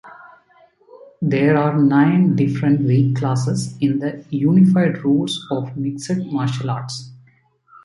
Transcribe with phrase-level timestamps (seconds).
[1.21, 7.11] There are nine different weight classes in the Unified Rules of Mixed Martial Arts.